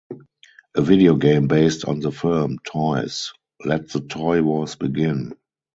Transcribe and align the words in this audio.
A 0.73 0.81
video 0.81 1.13
game 1.15 1.47
based 1.47 1.85
on 1.85 1.99
the 1.99 2.11
film, 2.11 2.57
Toys: 2.65 3.33
Let 3.63 3.89
the 3.89 3.99
Toy 4.01 4.41
Wars 4.41 4.73
Begin! 4.75 5.35